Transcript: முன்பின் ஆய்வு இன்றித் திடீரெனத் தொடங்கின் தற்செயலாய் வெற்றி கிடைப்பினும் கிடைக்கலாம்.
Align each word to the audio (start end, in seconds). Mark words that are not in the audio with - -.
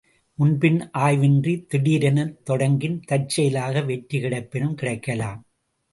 முன்பின் 0.35 0.89
ஆய்வு 0.91 1.23
இன்றித் 1.23 1.67
திடீரெனத் 1.69 2.45
தொடங்கின் 2.45 2.97
தற்செயலாய் 3.07 3.85
வெற்றி 3.85 4.19
கிடைப்பினும் 4.19 4.75
கிடைக்கலாம். 4.75 5.45